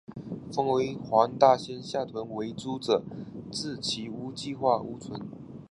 [0.51, 3.03] 分为黄大仙下邨为租者
[3.51, 5.21] 置其屋计划屋邨。